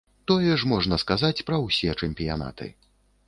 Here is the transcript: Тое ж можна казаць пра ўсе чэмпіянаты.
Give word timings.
Тое 0.29 0.53
ж 0.61 0.69
можна 0.71 0.97
казаць 1.11 1.45
пра 1.51 1.59
ўсе 1.67 1.93
чэмпіянаты. 2.05 2.73